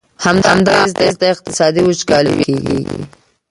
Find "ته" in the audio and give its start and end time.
1.19-1.25